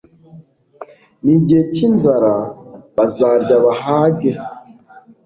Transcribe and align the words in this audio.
n’igihe 1.23 1.61
cy’inzara 1.73 2.33
bazarya 2.95 3.55
bahage 3.65 4.31